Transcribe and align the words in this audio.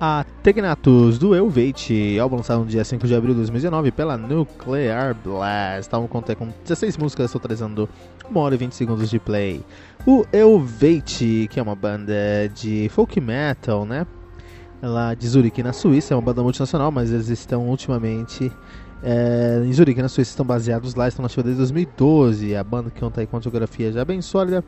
A 0.00 0.24
Tegnatus 0.44 1.18
do 1.18 1.34
Elvate, 1.34 2.20
álbum 2.20 2.36
lançado 2.36 2.60
no 2.60 2.66
dia 2.66 2.84
5 2.84 3.04
de 3.04 3.16
abril 3.16 3.34
de 3.34 3.38
2019 3.38 3.90
pela 3.90 4.16
Nuclear 4.16 5.12
Blast. 5.12 5.92
Álbum 5.92 6.06
conta 6.06 6.36
com 6.36 6.50
16 6.62 6.96
músicas, 6.96 7.32
totalizando 7.32 7.88
1 8.30 8.38
hora 8.38 8.54
e 8.54 8.58
20 8.58 8.76
segundos 8.76 9.10
de 9.10 9.18
play. 9.18 9.60
O 10.06 10.24
Elvate, 10.32 11.48
que 11.50 11.58
é 11.58 11.62
uma 11.62 11.74
banda 11.74 12.14
de 12.54 12.88
folk 12.90 13.20
metal, 13.20 13.84
né? 13.84 14.06
Lá 14.80 15.14
de 15.14 15.26
Zurique, 15.26 15.64
na 15.64 15.72
Suíça, 15.72 16.14
é 16.14 16.16
uma 16.16 16.22
banda 16.22 16.44
multinacional, 16.44 16.92
mas 16.92 17.10
eles 17.10 17.28
estão 17.28 17.68
ultimamente 17.68 18.52
é, 19.02 19.64
em 19.66 19.72
Zurique, 19.72 20.00
na 20.00 20.08
Suíça, 20.08 20.30
estão 20.30 20.46
baseados 20.46 20.94
lá, 20.94 21.08
estão 21.08 21.24
na 21.24 21.26
ativa 21.26 21.42
desde 21.42 21.58
2012. 21.58 22.54
A 22.54 22.62
banda 22.62 22.88
que 22.88 23.00
conta 23.00 23.20
aí 23.20 23.26
com 23.26 23.36
uma 23.36 23.42
geografia 23.42 23.90
já 23.90 24.04
bem 24.04 24.22
sólida. 24.22 24.62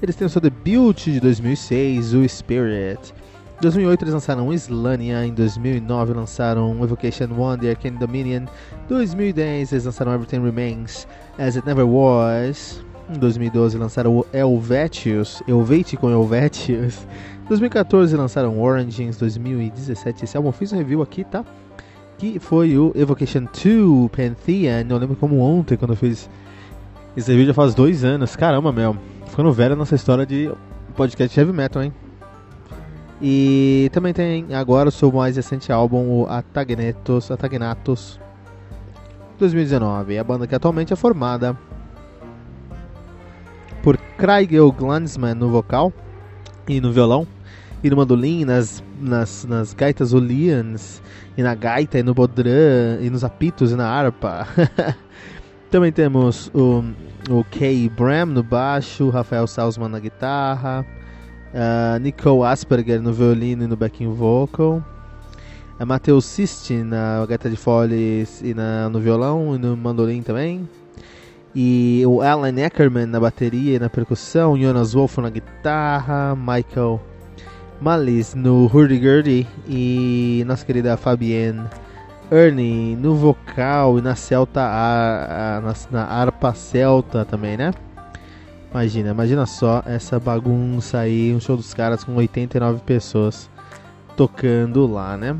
Eles 0.00 0.14
têm 0.14 0.28
o 0.28 0.30
seu 0.30 0.40
debut 0.40 1.06
de 1.06 1.18
2006, 1.18 2.14
o 2.14 2.28
Spirit. 2.28 3.12
Em 3.60 3.64
2008 3.64 4.04
eles 4.04 4.14
lançaram 4.14 4.50
Slania, 4.54 5.26
em 5.26 5.34
2009 5.34 6.14
lançaram 6.14 6.82
Evocation 6.82 7.28
One, 7.38 7.60
The 7.60 7.68
Arcane 7.68 7.98
Dominion, 7.98 8.44
em 8.44 8.88
2010 8.88 9.72
eles 9.72 9.84
lançaram 9.84 10.14
Everything 10.14 10.40
Remains, 10.42 11.06
As 11.38 11.56
It 11.56 11.66
Never 11.66 11.86
Was, 11.86 12.82
em 13.14 13.18
2012 13.18 13.76
lançaram 13.76 14.16
o 14.16 14.26
Helvetius, 14.32 15.42
com 16.00 16.08
Helvetius, 16.08 17.06
em 17.44 17.48
2014 17.48 18.16
lançaram 18.16 18.58
Origins, 18.62 19.18
2017 19.18 20.24
esse 20.24 20.38
álbum 20.38 20.48
eu 20.48 20.52
fiz 20.54 20.72
um 20.72 20.78
review 20.78 21.02
aqui, 21.02 21.22
tá? 21.22 21.44
Que 22.16 22.38
foi 22.38 22.78
o 22.78 22.92
Evocation 22.94 23.40
2 23.40 24.08
Pantheon, 24.10 24.86
eu 24.88 24.96
lembro 24.96 25.16
como 25.16 25.38
ontem 25.38 25.76
quando 25.76 25.90
eu 25.90 25.96
fiz 25.98 26.30
esse 27.14 27.30
review 27.30 27.48
já 27.48 27.52
faz 27.52 27.74
dois 27.74 28.04
anos, 28.04 28.34
caramba 28.36 28.72
meu, 28.72 28.96
ficando 29.26 29.52
velho 29.52 29.76
nessa 29.76 29.96
história 29.96 30.24
de 30.24 30.50
podcast 30.96 31.38
heavy 31.38 31.52
metal, 31.52 31.82
hein? 31.82 31.92
E 33.20 33.90
também 33.92 34.14
tem 34.14 34.54
agora 34.54 34.88
o 34.88 34.92
seu 34.92 35.12
mais 35.12 35.36
recente 35.36 35.70
álbum, 35.70 36.22
o 36.22 36.26
Atagnetos, 36.26 37.30
Atagnatos 37.30 38.18
2019. 39.38 40.18
A 40.18 40.24
banda 40.24 40.46
que 40.46 40.54
atualmente 40.54 40.92
é 40.92 40.96
formada 40.96 41.56
por 43.82 43.96
Craig 44.16 44.56
Glansman 44.76 45.34
no 45.34 45.50
vocal 45.50 45.92
e 46.68 46.80
no 46.80 46.92
violão, 46.92 47.26
e 47.82 47.90
no 47.90 47.96
mandolim, 47.96 48.44
nas, 48.44 48.82
nas, 49.00 49.44
nas 49.44 49.74
gaitas 49.74 50.12
Olians, 50.12 51.02
e 51.36 51.42
na 51.42 51.54
gaita, 51.54 51.98
e 51.98 52.02
no 52.02 52.14
bodrã, 52.14 52.98
e 53.00 53.10
nos 53.10 53.24
apitos, 53.24 53.72
e 53.72 53.76
na 53.76 53.88
harpa. 53.88 54.46
também 55.70 55.90
temos 55.90 56.50
o, 56.54 56.84
o 57.30 57.44
Kay 57.44 57.88
Bram 57.88 58.26
no 58.26 58.42
baixo, 58.42 59.08
Rafael 59.08 59.46
Salzman 59.46 59.88
na 59.88 59.98
guitarra, 59.98 60.84
Uh, 61.52 61.98
Nicole 62.00 62.44
Asperger 62.46 63.00
no 63.00 63.12
violino 63.12 63.64
e 63.64 63.66
no 63.66 63.76
backing 63.76 64.12
vocal. 64.12 64.82
Uh, 65.80 65.86
Matheus 65.86 66.24
Sisti 66.24 66.74
na 66.82 67.26
gaita 67.26 67.50
de 67.50 67.56
foles 67.56 68.40
e 68.42 68.54
na, 68.54 68.88
no 68.88 69.00
violão 69.00 69.56
e 69.56 69.58
no 69.58 69.76
mandolim 69.76 70.22
também. 70.22 70.68
E 71.54 72.02
o 72.06 72.22
Alan 72.22 72.56
Eckerman 72.56 73.06
na 73.06 73.18
bateria 73.18 73.76
e 73.76 73.78
na 73.78 73.90
percussão. 73.90 74.56
Jonas 74.56 74.92
Wolf 74.92 75.18
na 75.18 75.30
guitarra. 75.30 76.36
Michael 76.36 77.00
Malis 77.80 78.34
no 78.34 78.66
hurdy-gurdy. 78.66 79.46
E 79.68 80.44
nossa 80.46 80.64
querida 80.64 80.96
Fabienne 80.96 81.68
Ernie 82.30 82.94
no 82.94 83.16
vocal 83.16 83.98
e 83.98 84.02
na 84.02 84.14
celta, 84.14 84.60
a, 84.60 85.56
a, 85.56 85.60
na, 85.60 85.74
na 85.90 86.04
harpa 86.04 86.54
celta 86.54 87.24
também, 87.24 87.56
né? 87.56 87.72
Imagina, 88.70 89.10
imagina 89.10 89.46
só 89.46 89.82
essa 89.84 90.20
bagunça 90.20 91.00
aí, 91.00 91.34
um 91.34 91.40
show 91.40 91.56
dos 91.56 91.74
caras 91.74 92.04
com 92.04 92.14
89 92.14 92.82
pessoas 92.82 93.50
tocando 94.16 94.86
lá, 94.86 95.16
né? 95.16 95.36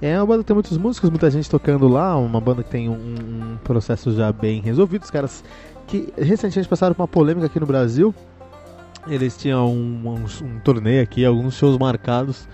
É 0.00 0.16
uma 0.18 0.26
banda 0.26 0.42
que 0.42 0.46
tem 0.46 0.54
muitos 0.54 0.78
músicos, 0.78 1.10
muita 1.10 1.30
gente 1.30 1.50
tocando 1.50 1.88
lá, 1.88 2.16
uma 2.16 2.40
banda 2.40 2.62
que 2.62 2.70
tem 2.70 2.88
um, 2.88 2.92
um 2.92 3.56
processo 3.64 4.14
já 4.14 4.30
bem 4.30 4.60
resolvido. 4.60 5.02
Os 5.02 5.10
caras 5.10 5.42
que 5.86 6.12
recentemente 6.16 6.68
passaram 6.68 6.94
por 6.94 7.02
uma 7.02 7.08
polêmica 7.08 7.46
aqui 7.46 7.58
no 7.58 7.66
Brasil. 7.66 8.14
Eles 9.08 9.36
tinham 9.36 9.72
um, 9.72 10.08
um, 10.08 10.46
um 10.46 10.60
torneio 10.60 11.02
aqui, 11.02 11.24
alguns 11.24 11.54
shows 11.54 11.76
marcados 11.78 12.46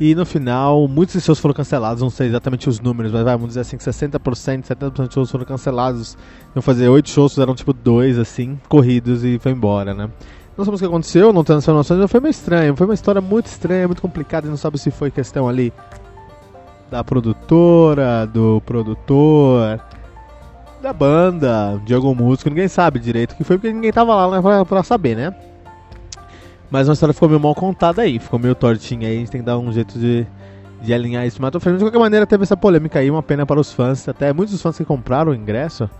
e 0.00 0.14
no 0.14 0.24
final, 0.24 0.88
muitos 0.88 1.22
shows 1.22 1.38
foram 1.38 1.54
cancelados, 1.54 2.02
não 2.02 2.08
sei 2.08 2.28
exatamente 2.28 2.70
os 2.70 2.80
números, 2.80 3.12
mas 3.12 3.22
vai, 3.22 3.34
vamos 3.34 3.48
dizer 3.48 3.60
assim 3.60 3.76
que 3.76 3.84
60%, 3.84 4.64
70% 4.64 5.08
de 5.08 5.12
shows 5.12 5.30
foram 5.30 5.44
cancelados. 5.44 6.16
Iam 6.56 6.62
fazer 6.62 6.88
8 6.88 7.10
shows, 7.10 7.32
fizeram 7.34 7.54
tipo 7.54 7.74
2 7.74 8.18
assim, 8.18 8.58
corridos 8.66 9.22
e 9.22 9.38
foi 9.38 9.52
embora, 9.52 9.92
né? 9.92 10.08
Não 10.56 10.64
sabemos 10.64 10.80
o 10.80 10.84
que 10.84 10.88
aconteceu, 10.88 11.34
não 11.34 11.44
temos 11.44 11.66
noção, 11.66 11.98
mas 11.98 12.10
foi 12.10 12.18
meio 12.18 12.30
estranho, 12.30 12.74
foi 12.74 12.86
uma 12.86 12.94
história 12.94 13.20
muito 13.20 13.46
estranha, 13.46 13.86
muito 13.86 14.00
complicada, 14.00 14.46
e 14.46 14.50
não 14.50 14.56
sabe 14.56 14.78
se 14.78 14.90
foi 14.90 15.10
questão 15.10 15.46
ali 15.46 15.70
da 16.90 17.04
produtora, 17.04 18.26
do 18.26 18.62
produtor, 18.64 19.80
da 20.80 20.94
banda, 20.94 21.78
de 21.84 21.92
algum 21.92 22.14
músico, 22.14 22.48
ninguém 22.48 22.68
sabe 22.68 22.98
direito 22.98 23.32
o 23.32 23.36
que 23.36 23.44
foi, 23.44 23.58
porque 23.58 23.70
ninguém 23.70 23.92
tava 23.92 24.14
lá 24.14 24.36
né, 24.36 24.40
pra, 24.40 24.64
pra 24.64 24.82
saber, 24.82 25.14
né? 25.14 25.34
Mas 26.70 26.88
a 26.88 26.92
história 26.92 27.12
ficou 27.12 27.28
meio 27.28 27.40
mal 27.40 27.54
contada 27.54 28.02
aí, 28.02 28.18
ficou 28.18 28.38
meio 28.38 28.54
tortinha 28.54 29.08
aí, 29.08 29.16
a 29.16 29.18
gente 29.18 29.30
tem 29.30 29.40
que 29.40 29.46
dar 29.46 29.58
um 29.58 29.72
jeito 29.72 29.98
de, 29.98 30.26
de 30.82 30.94
alinhar 30.94 31.26
isso. 31.26 31.42
Mas 31.42 31.50
de 31.52 31.78
qualquer 31.78 31.98
maneira 31.98 32.26
teve 32.26 32.44
essa 32.44 32.56
polêmica 32.56 32.98
aí, 33.00 33.10
uma 33.10 33.22
pena 33.22 33.44
para 33.44 33.58
os 33.58 33.72
fãs, 33.72 34.08
até 34.08 34.32
muitos 34.32 34.52
dos 34.52 34.62
fãs 34.62 34.76
que 34.76 34.84
compraram 34.84 35.32
o 35.32 35.34
ingresso 35.34 35.90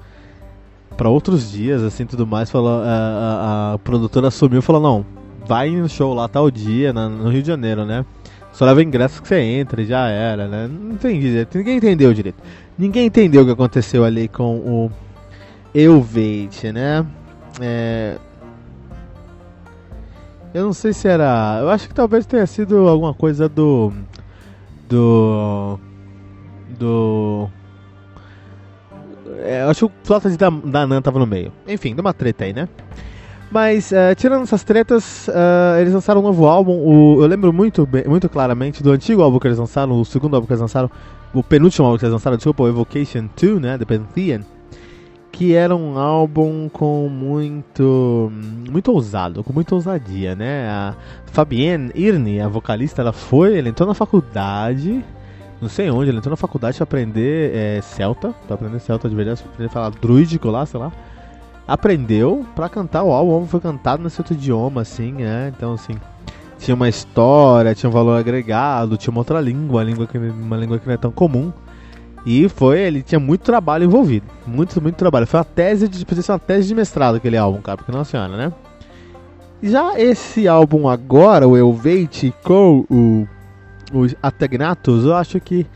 para 0.97 1.09
outros 1.09 1.51
dias, 1.51 1.83
assim, 1.83 2.07
tudo 2.07 2.27
mais, 2.27 2.51
falou, 2.51 2.83
a, 2.83 2.85
a, 2.85 3.73
a 3.75 3.79
produtora 3.79 4.29
assumiu 4.29 4.59
e 4.59 4.63
falou, 4.63 4.83
não, 4.83 5.07
vai 5.47 5.71
no 5.71 5.89
show 5.89 6.15
lá 6.15 6.29
tal 6.29 6.51
dia, 6.51 6.93
na, 6.93 7.09
no 7.09 7.31
Rio 7.31 7.43
de 7.43 7.49
Janeiro, 7.49 7.85
né? 7.85 8.05
Só 8.53 8.65
leva 8.65 8.83
ingresso 8.83 9.23
que 9.23 9.29
você 9.29 9.41
entra 9.41 9.85
já 9.85 10.09
era, 10.09 10.47
né? 10.47 10.69
Não 10.69 10.93
entendi 10.93 11.21
direito, 11.21 11.57
ninguém 11.57 11.77
entendeu 11.77 12.13
direito. 12.13 12.43
Ninguém 12.77 13.07
entendeu 13.07 13.43
o 13.43 13.47
que 13.47 13.53
aconteceu 13.53 14.05
ali 14.05 14.29
com 14.29 14.57
o 14.57 14.91
Elvate, 15.75 16.73
né? 16.73 17.07
É, 17.61 18.17
eu 20.53 20.65
não 20.65 20.73
sei 20.73 20.93
se 20.93 21.09
era. 21.09 21.59
Eu 21.61 21.71
acho 21.71 21.89
que 21.89 21.95
talvez 21.95 22.27
tenha 22.27 22.47
sido 22.47 22.89
alguma 22.89 23.15
coisa 23.15 23.49
do. 23.49 23.93
Do. 24.89 25.79
Do. 26.79 27.49
É, 29.43 29.63
eu 29.63 29.71
acho 29.71 29.89
que 29.89 29.95
o 29.95 30.05
Flota 30.05 30.29
de 30.29 30.37
Danan 30.37 31.01
tava 31.01 31.19
no 31.19 31.27
meio. 31.27 31.53
Enfim, 31.67 31.95
deu 31.95 32.03
uma 32.03 32.13
treta 32.13 32.45
aí, 32.45 32.53
né? 32.53 32.69
Mas, 33.51 33.91
uh, 33.91 34.15
tirando 34.17 34.43
essas 34.43 34.63
tretas, 34.63 35.27
uh, 35.29 35.81
eles 35.81 35.93
lançaram 35.93 36.21
um 36.21 36.25
novo 36.25 36.47
álbum. 36.47 36.73
O, 36.73 37.23
eu 37.23 37.27
lembro 37.27 37.53
muito, 37.53 37.89
muito 38.07 38.29
claramente 38.29 38.83
do 38.83 38.93
antigo 38.93 39.23
álbum 39.23 39.41
que 39.41 39.49
eles 39.49 39.59
lançaram, 39.59 40.01
o 40.01 40.05
segundo 40.05 40.35
álbum 40.35 40.47
que 40.47 40.53
eles 40.53 40.61
lançaram, 40.61 40.91
o 41.35 41.43
penúltimo 41.43 41.87
álbum 41.87 41.99
que 41.99 42.05
eles 42.05 42.13
lançaram, 42.13 42.37
desculpa, 42.37 42.63
o 42.63 42.69
Evocation 42.69 43.29
2, 43.41 43.61
né? 43.61 43.79
The 43.79 43.85
Pantheon 43.85 44.43
que 45.41 45.55
era 45.55 45.75
um 45.75 45.99
álbum 45.99 46.69
com 46.69 47.09
muito 47.09 48.31
muito 48.71 48.93
ousado, 48.93 49.43
com 49.43 49.55
muita 49.55 49.75
ousadia, 49.75 50.35
né? 50.35 50.69
A 50.69 50.95
Fabienne 51.33 51.91
Irne, 51.95 52.43
a 52.43 52.47
vocalista, 52.47 53.01
ela 53.01 53.11
foi, 53.11 53.57
ela 53.59 53.71
entrou 53.71 53.89
na 53.89 53.95
faculdade, 53.95 55.03
não 55.59 55.71
sei 55.71 55.89
onde, 55.89 56.11
ela 56.11 56.19
entrou 56.19 56.33
na 56.33 56.37
faculdade 56.37 56.77
para 56.77 56.85
aprender 56.85 57.57
é, 57.57 57.81
celta, 57.81 58.35
para 58.47 58.55
aprender 58.55 58.81
celta 58.81 59.09
de 59.09 59.17
verdade, 59.17 59.41
para 59.41 59.51
aprender 59.51 59.71
a 59.71 59.73
falar 59.73 59.91
druídico 59.93 60.51
lá, 60.51 60.67
sei 60.67 60.79
lá. 60.79 60.93
Aprendeu 61.67 62.45
para 62.55 62.69
cantar 62.69 63.03
o 63.03 63.11
álbum, 63.11 63.47
foi 63.47 63.61
cantado 63.61 64.03
nesse 64.03 64.21
outro 64.21 64.35
idioma, 64.35 64.83
assim, 64.83 65.13
né? 65.13 65.51
Então, 65.57 65.73
assim, 65.73 65.95
tinha 66.59 66.75
uma 66.75 66.91
história, 66.91 67.75
tinha 67.75 67.89
um 67.89 67.95
valor 67.95 68.19
agregado, 68.19 68.99
tinha 68.99 69.11
uma 69.11 69.21
outra 69.21 69.41
língua, 69.41 69.81
uma 69.81 69.85
língua 69.85 70.07
que, 70.07 70.19
uma 70.19 70.57
língua 70.59 70.79
que 70.79 70.87
não 70.87 70.93
é 70.93 70.99
tão 70.99 71.11
comum. 71.11 71.51
E 72.25 72.49
foi, 72.49 72.81
ele 72.81 73.03
tinha 73.03 73.19
muito 73.19 73.43
trabalho 73.43 73.85
envolvido. 73.85 74.27
Muito, 74.47 74.81
muito 74.81 74.97
trabalho. 74.97 75.27
Foi 75.27 75.39
uma 75.39 75.45
tese 75.45 75.89
de. 75.89 76.05
Uma 76.29 76.39
tese 76.39 76.69
de 76.69 76.75
mestrado 76.75 77.17
aquele 77.17 77.37
álbum, 77.37 77.61
cara, 77.61 77.79
porque 77.79 77.91
não 77.91 78.05
senhora, 78.05 78.37
né? 78.37 78.53
Já 79.63 79.99
esse 79.99 80.49
álbum 80.49 80.89
agora, 80.89 81.47
o 81.47 81.57
Elvate, 81.57 82.33
com 82.43 82.85
o 82.91 83.27
os 83.93 84.15
Atagnatos, 84.23 85.05
eu 85.05 85.15
acho 85.15 85.41
que 85.41 85.67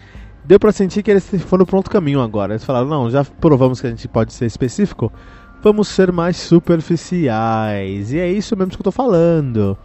deu 0.44 0.58
pra 0.58 0.73
sentir 0.73 1.02
que 1.02 1.11
eles 1.11 1.29
foram 1.43 1.64
pro 1.64 1.76
outro 1.76 1.91
caminho 1.91 2.20
agora. 2.20 2.52
Eles 2.52 2.64
falaram, 2.64 2.87
não, 2.87 3.11
já 3.11 3.25
provamos 3.25 3.81
que 3.81 3.87
a 3.87 3.91
gente 3.91 4.06
pode 4.08 4.32
ser 4.32 4.46
específico, 4.46 5.12
vamos 5.62 5.88
ser 5.88 6.12
mais 6.12 6.37
superficiais. 6.37 8.12
E 8.12 8.19
é 8.19 8.31
isso 8.31 8.56
mesmo 8.56 8.73
que 8.73 8.79
eu 8.79 8.85
tô 8.85 8.93
falando. 8.93 9.76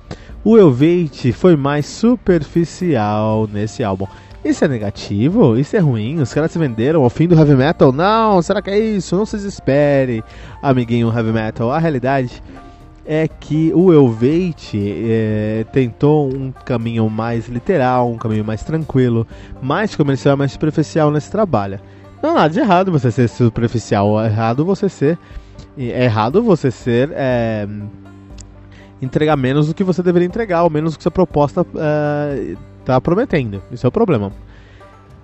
O 0.44 0.58
Elvate 0.58 1.32
foi 1.32 1.56
mais 1.56 1.86
superficial 1.86 3.48
nesse 3.52 3.84
álbum. 3.84 4.08
Isso 4.44 4.64
é 4.64 4.68
negativo? 4.68 5.58
Isso 5.58 5.76
é 5.76 5.80
ruim? 5.80 6.22
Os 6.22 6.34
caras 6.34 6.52
se 6.52 6.58
venderam 6.58 7.04
ao 7.04 7.10
fim 7.10 7.28
do 7.28 7.36
heavy 7.36 7.56
metal? 7.56 7.92
Não, 7.92 8.42
será 8.42 8.62
que 8.62 8.70
é 8.70 8.80
isso? 8.80 9.16
Não 9.16 9.26
se 9.26 9.36
desespere, 9.36 10.24
amiguinho 10.62 11.14
heavy 11.14 11.32
metal. 11.32 11.70
A 11.72 11.78
realidade 11.78 12.42
é 13.06 13.28
que 13.28 13.74
o 13.74 13.92
Elvate 13.92 14.78
é, 15.08 15.66
tentou 15.74 16.34
um 16.34 16.52
caminho 16.52 17.10
mais 17.10 17.50
literal, 17.50 18.10
um 18.10 18.18
caminho 18.18 18.46
mais 18.46 18.64
tranquilo, 18.64 19.28
mais 19.62 19.96
comercial, 19.96 20.38
mais 20.38 20.54
superficial 20.54 21.12
nesse 21.12 21.30
trabalho. 21.30 21.80
Não 22.22 22.32
há 22.32 22.34
nada 22.34 22.50
de 22.54 22.60
errado 22.60 22.92
você 22.92 23.12
ser 23.12 23.28
superficial, 23.28 24.22
é 24.22 24.28
errado 24.28 24.64
você 24.64 24.88
ser. 24.88 25.18
É 25.78 26.06
errado 26.06 26.42
você 26.42 26.72
ser. 26.72 27.10
É, 27.14 27.68
entregar 29.02 29.36
menos 29.36 29.68
do 29.68 29.74
que 29.74 29.84
você 29.84 30.04
deveria 30.04 30.28
entregar, 30.28 30.64
ou 30.64 30.70
menos 30.70 30.94
do 30.94 30.98
que 30.98 31.04
sua 31.04 31.12
proposta 31.12 31.66
é, 32.96 33.00
prometendo. 33.00 33.62
Isso 33.72 33.86
é 33.86 33.90
o 33.90 33.92
problema. 33.92 34.32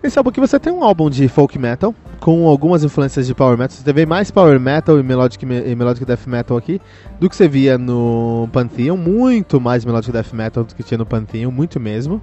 Esse 0.06 0.20
álbum 0.20 0.30
aqui 0.30 0.40
você 0.40 0.60
tem 0.60 0.72
um 0.72 0.84
álbum 0.84 1.10
de 1.10 1.28
folk 1.28 1.58
metal, 1.58 1.94
com 2.20 2.48
algumas 2.48 2.84
influências 2.84 3.26
de 3.26 3.34
power 3.34 3.58
metal. 3.58 3.76
Você 3.76 3.92
vê 3.92 4.06
mais 4.06 4.30
power 4.30 4.60
metal 4.60 5.00
e 5.00 5.04
melodic, 5.04 5.44
e 5.44 5.76
melodic 5.76 6.06
death 6.06 6.28
metal 6.28 6.58
aqui 6.58 6.80
do 7.20 7.28
que 7.28 7.36
você 7.36 7.48
via 7.48 7.78
no 7.78 8.48
Pantheon. 8.54 8.96
Muito 8.96 9.60
mais 9.60 9.84
melodic 9.84 10.12
death 10.12 10.32
metal 10.32 10.64
do 10.64 10.76
que 10.76 10.84
tinha 10.84 10.98
no 10.98 11.08
Pantheon, 11.08 11.50
muito 11.50 11.80
mesmo. 11.80 12.22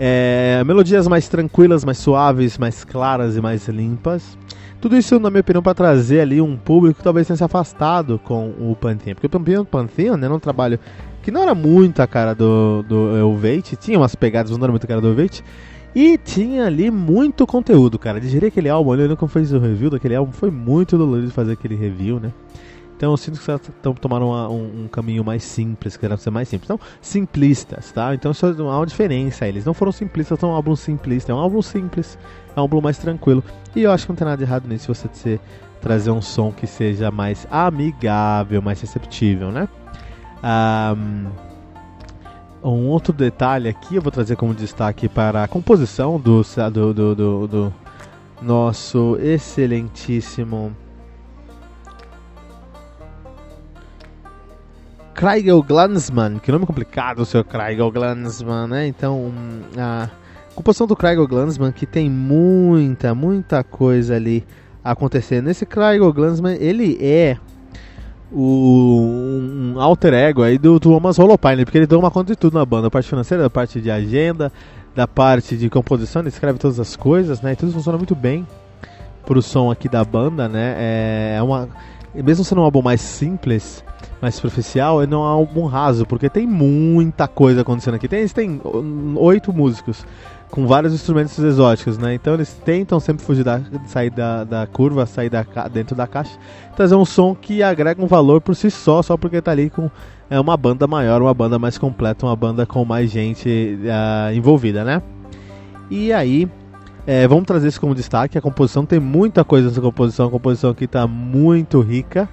É, 0.00 0.62
melodias 0.66 1.06
mais 1.06 1.28
tranquilas, 1.28 1.84
mais 1.84 1.98
suaves, 1.98 2.58
mais 2.58 2.82
claras 2.84 3.36
e 3.36 3.40
mais 3.40 3.68
limpas. 3.68 4.36
Tudo 4.80 4.96
isso, 4.96 5.18
na 5.18 5.28
minha 5.28 5.40
opinião, 5.40 5.62
para 5.62 5.74
trazer 5.74 6.20
ali 6.20 6.40
um 6.40 6.56
público 6.56 6.98
que 6.98 7.04
talvez 7.04 7.26
tenha 7.26 7.36
se 7.36 7.44
afastado 7.44 8.18
com 8.22 8.54
o 8.58 8.76
Pantheon. 8.76 9.14
Porque 9.14 9.26
o 9.26 9.30
Pantheon, 9.30 9.64
Pantheon 9.64 10.16
né, 10.16 10.26
era 10.26 10.34
um 10.34 10.38
trabalho 10.38 10.78
que 11.28 11.32
não 11.32 11.42
era 11.42 11.54
muito 11.54 12.00
a 12.00 12.06
cara 12.06 12.34
do, 12.34 12.82
do 12.88 13.14
Elvate, 13.14 13.76
tinha 13.76 13.98
umas 13.98 14.14
pegadas, 14.14 14.50
não 14.50 14.64
era 14.64 14.72
muito 14.72 14.84
a 14.84 14.86
cara 14.86 14.98
do 14.98 15.08
Elvate. 15.08 15.44
E 15.94 16.16
tinha 16.16 16.64
ali 16.64 16.90
muito 16.90 17.46
conteúdo, 17.46 17.98
cara. 17.98 18.18
Digerir 18.18 18.48
aquele 18.48 18.70
álbum, 18.70 18.94
eu 18.94 19.10
nunca 19.10 19.28
fiz 19.28 19.52
o 19.52 19.58
review 19.58 19.90
daquele 19.90 20.14
álbum, 20.14 20.32
foi 20.32 20.50
muito 20.50 20.96
dolorido 20.96 21.30
fazer 21.30 21.52
aquele 21.52 21.74
review, 21.74 22.18
né? 22.18 22.32
Então 22.96 23.10
eu 23.10 23.16
sinto 23.18 23.38
que 23.38 23.44
vocês 23.44 23.60
tomaram 24.00 24.28
uma, 24.28 24.48
um, 24.48 24.84
um, 24.84 24.88
caminho 24.88 25.22
mais 25.22 25.44
simples, 25.44 25.98
que 25.98 26.06
era 26.06 26.16
ser 26.16 26.30
mais 26.30 26.48
simples. 26.48 26.70
Então, 26.70 26.80
simplistas, 26.98 27.92
tá? 27.92 28.14
Então 28.14 28.30
isso 28.30 28.46
há 28.46 28.78
uma 28.78 28.86
diferença. 28.86 29.46
Eles 29.46 29.66
não 29.66 29.74
foram 29.74 29.92
simplistas, 29.92 30.40
são 30.40 30.48
um 30.48 30.54
álbum 30.54 30.74
simplista. 30.74 31.30
É 31.30 31.34
um 31.34 31.38
álbum 31.38 31.60
simples, 31.60 32.18
é 32.56 32.58
um 32.58 32.62
álbum 32.62 32.80
mais 32.80 32.96
tranquilo. 32.96 33.44
E 33.76 33.82
eu 33.82 33.92
acho 33.92 34.06
que 34.06 34.12
não 34.12 34.16
tem 34.16 34.24
nada 34.24 34.38
de 34.38 34.44
errado 34.44 34.66
nisso 34.66 34.94
você 34.94 35.06
ser, 35.12 35.40
trazer 35.82 36.10
um 36.10 36.22
som 36.22 36.50
que 36.50 36.66
seja 36.66 37.10
mais 37.10 37.46
amigável, 37.50 38.62
mais 38.62 38.80
receptível, 38.80 39.50
né? 39.52 39.68
Um, 40.42 41.26
outro 42.88 43.12
detalhe 43.12 43.68
aqui 43.68 43.96
eu 43.96 44.02
vou 44.02 44.12
trazer 44.12 44.36
como 44.36 44.54
destaque 44.54 45.08
para 45.08 45.44
a 45.44 45.48
composição 45.48 46.18
do, 46.18 46.42
do, 46.42 46.94
do, 46.94 47.14
do, 47.14 47.48
do 47.48 47.74
nosso 48.42 49.16
excelentíssimo 49.20 50.74
Craigel 55.18 55.60
Glansman, 55.64 56.38
que 56.38 56.52
nome 56.52 56.64
complicado 56.64 57.18
o 57.18 57.26
seu 57.26 57.42
Craigel 57.42 57.90
Glansman, 57.90 58.68
né? 58.68 58.86
Então, 58.86 59.32
a 59.76 60.08
composição 60.54 60.86
do 60.86 60.94
Craigel 60.94 61.26
Glansman, 61.26 61.72
que 61.72 61.84
tem 61.84 62.08
muita, 62.08 63.12
muita 63.16 63.64
coisa 63.64 64.14
ali 64.14 64.46
acontecendo. 64.84 65.46
Nesse 65.46 65.66
Craigel 65.66 66.12
Glansman, 66.12 66.56
ele 66.60 66.96
é 67.00 67.36
o, 68.32 69.74
um 69.74 69.80
alter 69.80 70.12
ego 70.12 70.42
aí 70.42 70.58
do 70.58 70.78
Thomas 70.78 71.18
Holopine, 71.18 71.64
porque 71.64 71.78
ele 71.78 71.86
toma 71.86 72.10
conta 72.10 72.32
de 72.32 72.38
tudo 72.38 72.58
na 72.58 72.64
banda, 72.64 72.88
a 72.88 72.90
parte 72.90 73.08
financeira, 73.08 73.42
da 73.42 73.50
parte 73.50 73.80
de 73.80 73.90
agenda, 73.90 74.52
da 74.94 75.06
parte 75.06 75.56
de 75.56 75.70
composição, 75.70 76.22
ele 76.22 76.28
escreve 76.28 76.58
todas 76.58 76.78
as 76.80 76.96
coisas, 76.96 77.40
né? 77.40 77.52
E 77.52 77.56
tudo 77.56 77.72
funciona 77.72 77.96
muito 77.96 78.14
bem 78.14 78.46
pro 79.24 79.40
som 79.42 79.70
aqui 79.70 79.88
da 79.88 80.04
banda, 80.04 80.48
né? 80.48 80.74
É, 80.78 81.34
é 81.38 81.42
uma 81.42 81.68
mesmo 82.14 82.44
sendo 82.44 82.60
um 82.60 82.64
álbum 82.64 82.82
mais 82.82 83.00
simples, 83.00 83.84
mais 84.20 84.34
superficial, 84.34 85.02
ele 85.02 85.10
não 85.10 85.18
é 85.18 85.26
um 85.26 85.28
álbum 85.28 85.66
raso, 85.66 86.06
porque 86.06 86.28
tem 86.28 86.46
muita 86.46 87.28
coisa 87.28 87.60
acontecendo 87.60 87.94
aqui. 87.94 88.08
Tem, 88.08 88.26
têm 88.28 88.60
oito 89.16 89.52
músicos 89.52 90.04
com 90.50 90.66
vários 90.66 90.92
instrumentos 90.94 91.38
exóticos, 91.38 91.98
né? 91.98 92.14
Então 92.14 92.34
eles 92.34 92.52
tentam 92.64 92.98
sempre 92.98 93.24
fugir 93.24 93.44
da, 93.44 93.60
sair 93.86 94.10
da, 94.10 94.44
da 94.44 94.66
curva, 94.66 95.04
sair 95.06 95.28
da, 95.28 95.44
dentro 95.70 95.94
da 95.94 96.06
caixa, 96.06 96.38
trazer 96.76 96.94
um 96.94 97.04
som 97.04 97.34
que 97.34 97.62
agrega 97.62 98.02
um 98.02 98.06
valor 98.06 98.40
por 98.40 98.54
si 98.54 98.70
só, 98.70 99.02
só 99.02 99.16
porque 99.16 99.40
tá 99.40 99.50
ali 99.50 99.70
com 99.70 99.90
é 100.30 100.38
uma 100.38 100.56
banda 100.56 100.86
maior, 100.86 101.22
uma 101.22 101.32
banda 101.32 101.58
mais 101.58 101.78
completa, 101.78 102.26
uma 102.26 102.36
banda 102.36 102.66
com 102.66 102.84
mais 102.84 103.10
gente 103.10 103.48
uh, 103.48 104.34
envolvida, 104.34 104.84
né? 104.84 105.02
E 105.90 106.12
aí, 106.12 106.46
é, 107.06 107.26
vamos 107.26 107.46
trazer 107.46 107.68
isso 107.68 107.80
como 107.80 107.94
destaque. 107.94 108.36
A 108.36 108.40
composição 108.40 108.84
tem 108.84 109.00
muita 109.00 109.42
coisa 109.42 109.68
nessa 109.68 109.80
composição. 109.80 110.26
A 110.26 110.30
composição 110.30 110.70
aqui 110.70 110.84
está 110.84 111.06
muito 111.06 111.80
rica. 111.80 112.28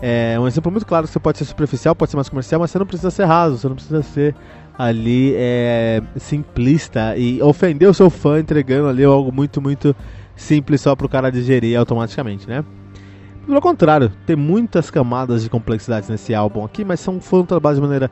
É 0.00 0.38
um 0.40 0.46
exemplo 0.46 0.72
muito 0.72 0.86
claro 0.86 1.06
que 1.06 1.12
você 1.12 1.18
pode 1.18 1.36
ser 1.36 1.44
superficial, 1.44 1.94
pode 1.94 2.12
ser 2.12 2.16
mais 2.16 2.28
comercial, 2.28 2.60
mas 2.60 2.70
você 2.70 2.78
não 2.78 2.86
precisa 2.86 3.10
ser 3.10 3.24
raso, 3.24 3.58
você 3.58 3.68
não 3.68 3.74
precisa 3.74 4.02
ser 4.02 4.34
ali 4.78 5.34
é, 5.34 6.00
simplista 6.16 7.16
e 7.16 7.42
ofender 7.42 7.88
o 7.88 7.94
seu 7.94 8.08
fã 8.08 8.38
entregando 8.38 8.88
ali 8.88 9.02
algo 9.02 9.32
muito, 9.32 9.60
muito 9.60 9.94
simples 10.36 10.80
só 10.80 10.94
para 10.94 11.04
o 11.04 11.08
cara 11.08 11.32
digerir 11.32 11.76
automaticamente, 11.76 12.48
né? 12.48 12.64
Pelo 13.44 13.60
contrário, 13.60 14.12
tem 14.24 14.36
muitas 14.36 14.90
camadas 14.90 15.42
de 15.42 15.50
complexidades 15.50 16.08
nesse 16.08 16.34
álbum 16.34 16.64
aqui, 16.64 16.84
mas 16.84 17.00
são, 17.00 17.20
foram 17.20 17.44
trabalhadas 17.44 17.78
de 17.78 17.82
maneira 17.82 18.10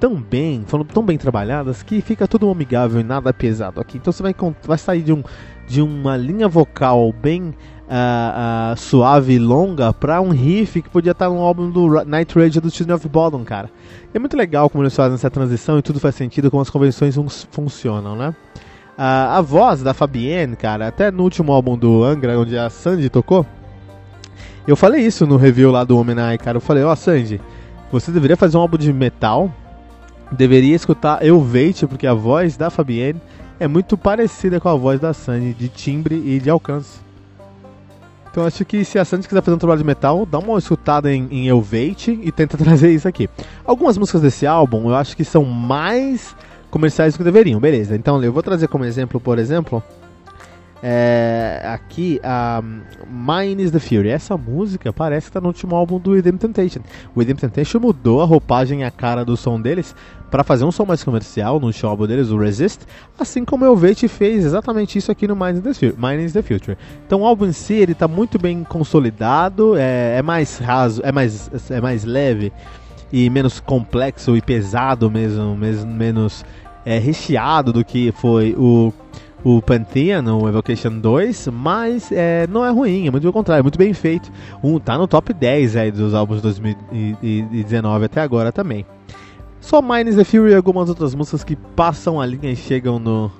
tão 0.00 0.14
bem, 0.14 0.64
foram 0.66 0.84
tão 0.84 1.04
bem 1.04 1.18
trabalhadas 1.18 1.82
que 1.82 2.00
fica 2.00 2.26
tudo 2.26 2.50
amigável 2.50 3.00
e 3.00 3.04
nada 3.04 3.32
pesado 3.32 3.80
aqui. 3.80 3.98
Então 3.98 4.12
você 4.12 4.22
vai, 4.22 4.34
vai 4.62 4.78
sair 4.78 5.02
de, 5.02 5.12
um, 5.12 5.22
de 5.66 5.82
uma 5.82 6.16
linha 6.16 6.48
vocal 6.48 7.12
bem 7.12 7.54
uh, 7.88 8.72
uh, 8.72 8.76
suave 8.76 9.34
e 9.34 9.38
longa 9.38 9.92
para 9.92 10.20
um 10.20 10.30
riff 10.30 10.82
que 10.82 10.88
podia 10.88 11.12
estar 11.12 11.28
no 11.28 11.38
álbum 11.38 11.70
do 11.70 12.04
Night 12.04 12.38
Rage 12.38 12.60
do 12.60 12.70
Children 12.70 12.96
of 12.96 13.08
Bodom, 13.08 13.44
cara. 13.44 13.70
É 14.12 14.18
muito 14.18 14.36
legal 14.36 14.70
como 14.70 14.84
eles 14.84 14.94
fazem 14.94 15.14
essa 15.14 15.30
transição 15.30 15.78
e 15.78 15.82
tudo 15.82 15.98
faz 15.98 16.14
sentido, 16.14 16.50
como 16.50 16.62
as 16.62 16.70
convenções 16.70 17.16
funcionam, 17.50 18.14
né? 18.14 18.34
Uh, 18.96 19.30
a 19.30 19.40
voz 19.40 19.82
da 19.82 19.94
Fabienne, 19.94 20.56
cara, 20.56 20.88
até 20.88 21.10
no 21.10 21.22
último 21.22 21.52
álbum 21.52 21.76
do 21.76 22.02
Angra, 22.02 22.38
onde 22.38 22.58
a 22.58 22.68
Sandy 22.68 23.08
tocou, 23.08 23.46
eu 24.66 24.76
falei 24.76 25.06
isso 25.06 25.26
no 25.26 25.36
review 25.36 25.70
lá 25.70 25.84
do 25.84 25.96
Homenai, 25.96 26.36
cara. 26.36 26.58
Eu 26.58 26.60
falei, 26.60 26.84
ó, 26.84 26.92
oh, 26.92 26.96
Sandy, 26.96 27.40
você 27.90 28.10
deveria 28.10 28.36
fazer 28.36 28.56
um 28.56 28.60
álbum 28.60 28.76
de 28.76 28.92
metal 28.92 29.50
deveria 30.30 30.74
escutar 30.74 31.24
Elvate, 31.24 31.86
porque 31.86 32.06
a 32.06 32.14
voz 32.14 32.56
da 32.56 32.70
Fabienne 32.70 33.20
é 33.58 33.66
muito 33.66 33.96
parecida 33.96 34.60
com 34.60 34.68
a 34.68 34.74
voz 34.74 35.00
da 35.00 35.12
Sandy, 35.12 35.54
de 35.54 35.68
timbre 35.68 36.14
e 36.14 36.38
de 36.38 36.50
alcance. 36.50 37.00
Então 38.38 38.46
acho 38.46 38.64
que 38.64 38.84
se 38.84 39.00
a 39.00 39.04
Sandy 39.04 39.26
quiser 39.26 39.42
fazer 39.42 39.56
um 39.56 39.58
trabalho 39.58 39.80
de 39.80 39.84
metal, 39.84 40.24
dá 40.24 40.38
uma 40.38 40.56
escutada 40.60 41.12
em, 41.12 41.26
em 41.28 41.48
Elvate 41.48 42.20
e 42.22 42.30
tenta 42.30 42.54
trazer 42.56 42.92
isso 42.92 43.08
aqui. 43.08 43.28
Algumas 43.64 43.98
músicas 43.98 44.22
desse 44.22 44.46
álbum 44.46 44.90
eu 44.90 44.94
acho 44.94 45.16
que 45.16 45.24
são 45.24 45.44
mais 45.44 46.36
comerciais 46.70 47.14
do 47.14 47.18
que 47.18 47.24
deveriam, 47.24 47.58
beleza. 47.58 47.96
Então 47.96 48.22
eu 48.22 48.32
vou 48.32 48.40
trazer 48.40 48.68
como 48.68 48.84
exemplo, 48.84 49.18
por 49.18 49.40
exemplo, 49.40 49.82
é, 50.82 51.60
aqui, 51.64 52.20
a 52.22 52.62
Mine 53.10 53.62
is 53.62 53.70
the 53.70 53.78
Fury. 53.78 54.08
Essa 54.08 54.36
música 54.36 54.92
parece 54.92 55.26
que 55.26 55.32
tá 55.32 55.40
no 55.40 55.48
último 55.48 55.74
álbum 55.74 55.98
do 55.98 56.12
Within 56.12 56.36
Temptation. 56.36 56.80
O 57.14 57.20
Within 57.20 57.34
Temptation 57.34 57.80
mudou 57.80 58.22
a 58.22 58.24
roupagem 58.24 58.80
e 58.80 58.84
a 58.84 58.90
cara 58.90 59.24
do 59.24 59.36
som 59.36 59.60
deles 59.60 59.94
para 60.30 60.44
fazer 60.44 60.64
um 60.64 60.70
som 60.70 60.84
mais 60.84 61.02
comercial 61.02 61.58
no 61.58 61.66
último 61.66 61.88
álbum 61.88 62.06
deles, 62.06 62.30
o 62.30 62.36
Resist, 62.36 62.80
assim 63.18 63.44
como 63.44 63.64
o 63.64 63.68
Elvete 63.68 64.06
fez 64.08 64.44
exatamente 64.44 64.98
isso 64.98 65.10
aqui 65.10 65.26
no 65.26 65.34
Mine 65.34 65.62
is. 65.66 65.80
Mine 65.96 66.24
is 66.24 66.32
the 66.32 66.42
Future. 66.42 66.76
Então 67.06 67.22
o 67.22 67.26
álbum 67.26 67.46
em 67.46 67.52
si 67.52 67.74
ele 67.74 67.94
tá 67.94 68.06
muito 68.06 68.38
bem 68.38 68.62
consolidado, 68.62 69.76
é, 69.76 70.18
é 70.18 70.22
mais 70.22 70.58
raso, 70.58 71.00
é 71.02 71.10
mais, 71.10 71.50
é 71.70 71.80
mais 71.80 72.04
leve 72.04 72.52
e 73.10 73.28
menos 73.30 73.58
complexo 73.58 74.36
e 74.36 74.42
pesado 74.42 75.10
mesmo, 75.10 75.56
mesmo 75.56 75.90
menos 75.90 76.44
é, 76.84 76.98
recheado 76.98 77.72
do 77.72 77.84
que 77.84 78.12
foi 78.12 78.54
o 78.56 78.92
o 79.44 79.62
Pantheon, 79.62 80.24
o 80.40 80.48
Evocation 80.48 80.98
2, 80.98 81.48
mas 81.52 82.10
é, 82.10 82.46
não 82.48 82.64
é 82.64 82.70
ruim, 82.70 83.06
é 83.06 83.10
muito 83.10 83.22
pelo 83.22 83.32
contrário, 83.32 83.60
é 83.60 83.62
muito 83.62 83.78
bem 83.78 83.92
feito. 83.92 84.30
Um, 84.62 84.78
tá 84.78 84.98
no 84.98 85.06
top 85.06 85.32
10 85.32 85.76
aí 85.76 85.90
dos 85.90 86.14
álbuns 86.14 86.38
de 86.38 86.42
2019 86.42 88.04
até 88.04 88.20
agora 88.20 88.50
também. 88.50 88.84
Só 89.60 89.82
Minus 89.82 90.16
the 90.16 90.24
Fury 90.24 90.52
e 90.52 90.54
algumas 90.54 90.88
outras 90.88 91.14
músicas 91.14 91.44
que 91.44 91.56
passam 91.56 92.20
a 92.20 92.26
linha 92.26 92.52
e 92.52 92.56
chegam 92.56 92.98
no 92.98 93.30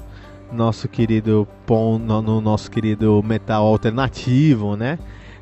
nosso 0.53 0.89
querido 0.89 1.47
pon, 1.67 1.99
no, 1.99 2.23
no 2.23 2.41
nosso 2.41 2.71
querido 2.71 3.23
metal 3.23 3.67
alternativo, 3.67 4.77
né? 4.77 4.99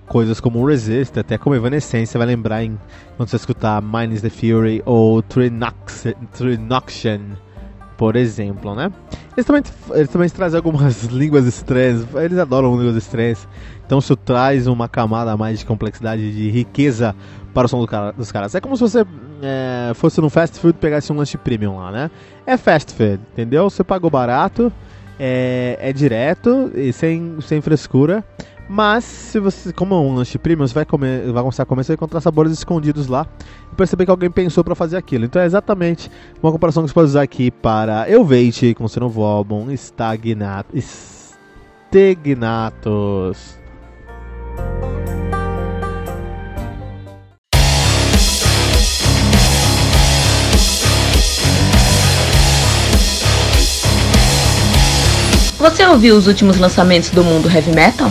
Coisas 0.06 0.38
como 0.40 0.64
Resist, 0.64 1.18
até 1.18 1.36
como 1.36 1.56
Evanescence, 1.56 2.16
vai 2.16 2.26
lembrar 2.26 2.62
em, 2.62 2.78
quando 3.16 3.28
você 3.28 3.36
escutar 3.36 3.82
Minus 3.82 4.20
the 4.20 4.30
Fury 4.30 4.82
ou 4.84 5.22
Trinoxian 5.22 6.16
por 7.96 8.16
exemplo, 8.16 8.74
né? 8.74 8.92
Eles 9.36 9.46
também, 9.46 9.62
eles 9.92 10.08
também 10.08 10.28
trazem 10.28 10.56
algumas 10.56 11.04
línguas 11.10 11.46
estranhas, 11.46 12.06
eles 12.14 12.38
adoram 12.38 12.76
línguas 12.76 12.96
estranhas, 12.96 13.48
então 13.84 13.98
isso 13.98 14.16
traz 14.16 14.66
uma 14.66 14.88
camada 14.88 15.36
mais 15.36 15.58
de 15.58 15.66
complexidade, 15.66 16.32
de 16.32 16.50
riqueza 16.50 17.14
para 17.54 17.66
o 17.66 17.68
som 17.68 17.80
do 17.80 17.86
cara, 17.86 18.12
dos 18.12 18.30
caras. 18.30 18.54
É 18.54 18.60
como 18.60 18.76
se 18.76 18.82
você 18.82 19.06
é, 19.42 19.92
fosse 19.94 20.20
num 20.20 20.28
fast 20.28 20.58
food 20.58 20.76
e 20.76 20.80
pegasse 20.80 21.12
um 21.12 21.16
lanche 21.16 21.38
premium 21.38 21.78
lá, 21.78 21.90
né? 21.90 22.10
É 22.46 22.56
fast 22.56 22.92
food, 22.92 23.20
entendeu? 23.32 23.70
Você 23.70 23.82
pagou 23.82 24.10
barato, 24.10 24.72
é, 25.18 25.78
é 25.80 25.92
direto 25.92 26.70
e 26.74 26.92
sem, 26.92 27.38
sem 27.40 27.60
frescura. 27.60 28.22
Mas, 28.68 29.04
se 29.04 29.38
você, 29.38 29.72
como 29.72 29.94
é 29.94 29.98
um 29.98 30.14
lanche 30.16 30.38
premium, 30.38 30.66
você 30.66 30.74
vai, 30.74 30.84
comer, 30.84 31.30
vai 31.30 31.42
começar 31.42 31.62
a 31.62 31.66
comer, 31.66 31.84
você 31.84 31.92
vai 31.92 31.94
encontrar 31.94 32.20
sabores 32.20 32.52
escondidos 32.52 33.06
lá 33.06 33.24
e 33.72 33.76
perceber 33.76 34.04
que 34.04 34.10
alguém 34.10 34.30
pensou 34.30 34.64
para 34.64 34.74
fazer 34.74 34.96
aquilo. 34.96 35.24
Então 35.24 35.40
é 35.40 35.46
exatamente 35.46 36.10
uma 36.42 36.50
comparação 36.50 36.82
que 36.82 36.88
você 36.88 36.94
pode 36.94 37.06
usar 37.08 37.22
aqui 37.22 37.50
para 37.50 38.10
Elveite 38.10 38.74
com 38.74 38.88
seu 38.88 39.00
novo 39.00 39.22
álbum 39.22 39.70
Stagnatos. 39.70 41.06
Você 55.58 55.86
ouviu 55.86 56.16
os 56.16 56.26
últimos 56.26 56.58
lançamentos 56.58 57.10
do 57.10 57.22
mundo 57.22 57.48
heavy 57.48 57.72
metal? 57.72 58.10